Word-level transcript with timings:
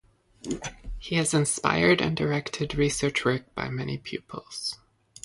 He 0.97 1.17
has 1.17 1.31
inspired 1.31 2.01
and 2.01 2.17
directed 2.17 2.73
research 2.73 3.23
work 3.23 3.53
by 3.53 3.69
many 3.69 3.99
pupils. 3.99 4.79